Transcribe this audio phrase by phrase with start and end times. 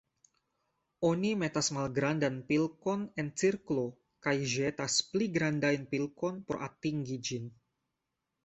[1.09, 3.85] Oni metas malgrandan pilkon en cirklo
[4.29, 7.49] kaj ĵetas pli grandajn pilkon por atingi ĝin.